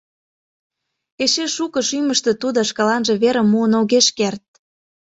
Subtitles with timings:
[1.23, 4.45] Эше шуко шӱмыштӧ Тудо Шкаланже верым муын огеш керт.